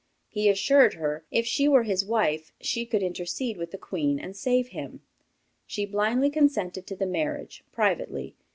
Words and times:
He 0.29 0.49
assured 0.49 0.95
her, 0.95 1.25
if 1.29 1.45
she 1.45 1.67
were 1.67 1.83
his 1.83 2.03
wife, 2.03 2.51
she 2.59 2.87
could 2.87 3.03
intercede 3.03 3.55
with 3.57 3.69
the 3.69 3.77
Queen 3.77 4.19
and 4.19 4.35
save 4.35 4.69
him. 4.69 5.01
She 5.67 5.85
blindly 5.85 6.31
consented 6.31 6.87
to 6.87 6.95
the 6.95 7.05
marriage, 7.05 7.63
privately. 7.71 8.33